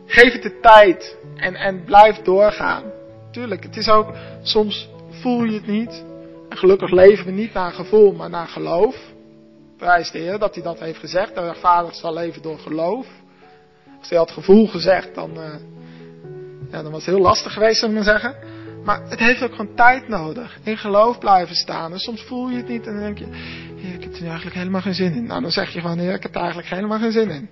[0.06, 2.84] Geef het de tijd en, en blijf doorgaan.
[3.30, 4.12] Tuurlijk, het is ook,
[4.42, 6.04] soms voel je het niet.
[6.48, 8.96] En gelukkig leven we niet naar gevoel, maar naar geloof.
[9.76, 11.34] Prijs de Heer dat hij dat heeft gezegd.
[11.34, 13.06] De rechtvaardig zal leven door geloof.
[13.98, 15.54] Als hij had gevoel gezegd, dan, uh,
[16.70, 18.36] ja, dan was het heel lastig geweest, zou ik maar zeggen.
[18.86, 20.58] Maar het heeft ook gewoon tijd nodig.
[20.62, 21.92] In geloof blijven staan.
[21.92, 23.26] En soms voel je het niet en dan denk je,
[23.76, 25.26] Heer, ik heb er eigenlijk helemaal geen zin in.
[25.26, 27.48] Nou, dan zeg je gewoon, Heer, ik heb er eigenlijk helemaal geen zin in.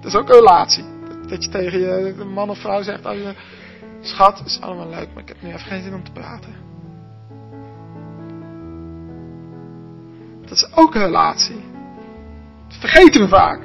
[0.00, 0.84] Dat is ook een relatie.
[1.28, 3.34] Dat je tegen je man of vrouw zegt, oh, je,
[4.00, 6.54] schat, is allemaal leuk, maar ik heb nu even geen zin om te praten.
[10.40, 11.64] Dat is ook een relatie.
[12.68, 13.60] Dat vergeten we vaak.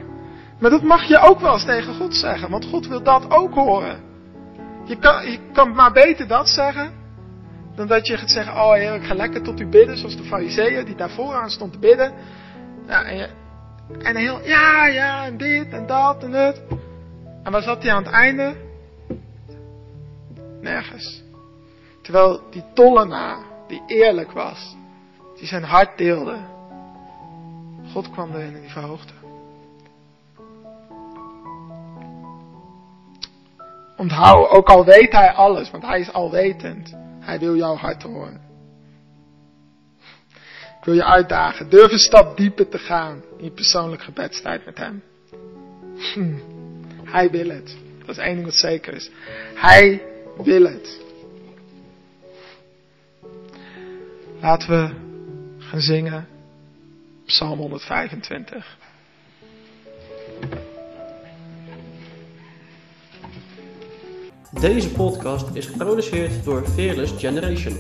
[0.60, 3.54] Maar dat mag je ook wel eens tegen God zeggen, want God wil dat ook
[3.54, 4.09] horen.
[4.90, 6.94] Je kan, kan maar beter dat zeggen,
[7.76, 10.24] dan dat je gaat zeggen, oh heer, ik ga lekker tot u bidden, zoals de
[10.24, 12.14] fariseeën die daar vooraan stond te bidden.
[12.88, 13.30] Ja, en,
[14.00, 16.62] en heel, ja, ja, en dit en dat en het.
[17.44, 18.56] En waar zat hij aan het einde?
[20.62, 21.24] Nergens.
[22.02, 23.38] Terwijl die tollenaar,
[23.68, 24.76] die eerlijk was,
[25.36, 26.38] die zijn hart deelde,
[27.92, 29.19] God kwam erin en die verhoogde.
[34.00, 38.42] Onthoud, ook al weet hij alles, want hij is alwetend, hij wil jouw hart horen.
[40.80, 44.78] Ik wil je uitdagen, durf een stap dieper te gaan in je persoonlijk gebedstijd met
[44.78, 45.04] hem.
[46.14, 46.34] Hm.
[47.04, 47.78] Hij wil het.
[48.00, 49.10] Dat is één ding wat zeker is.
[49.56, 50.02] Hij
[50.38, 51.00] wil het.
[54.42, 54.94] Laten we
[55.58, 56.28] gaan zingen.
[57.26, 58.78] Psalm 125.
[64.60, 67.74] Deze podcast is geproduceerd door Fearless Generation.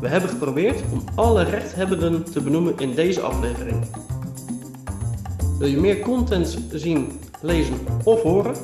[0.00, 3.86] We hebben geprobeerd om alle rechthebbenden te benoemen in deze aflevering.
[5.58, 7.74] Wil je meer content zien lezen
[8.04, 8.54] of horen?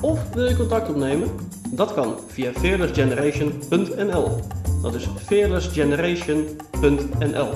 [0.00, 1.28] Of wil je contact opnemen?
[1.70, 4.40] Dat kan via fearlessgeneration.nl.
[4.82, 7.50] Dat is fearlessgeneration.nl.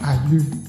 [0.00, 0.68] Aju.